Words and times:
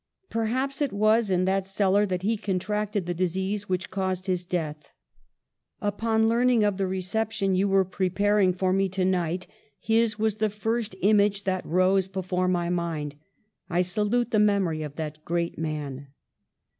Perhaps 0.31 0.81
it 0.81 0.91
was 0.91 1.29
in 1.29 1.45
that 1.45 1.67
cellar 1.67 2.07
that 2.07 2.23
he 2.23 2.35
contracted 2.35 3.05
the 3.05 3.13
disease 3.13 3.69
which 3.69 3.91
caused 3.91 4.25
his 4.25 4.43
death. 4.43 4.89
Upon 5.79 6.27
learning 6.27 6.63
of 6.63 6.77
the 6.77 6.87
re 6.87 7.03
ception 7.03 7.55
you 7.55 7.67
were 7.67 7.85
preparing 7.85 8.51
for 8.51 8.73
me 8.73 8.89
tonight, 8.89 9.45
his 9.79 10.17
was 10.17 10.37
the 10.37 10.49
first 10.49 10.95
image 11.03 11.43
that 11.43 11.63
rose 11.67 12.07
before 12.07 12.47
my 12.47 12.67
mind. 12.67 13.13
I 13.69 13.83
salute 13.83 14.31
the 14.31 14.39
memory 14.39 14.81
of 14.81 14.95
that 14.95 15.23
great 15.23 15.59
man. 15.59 16.07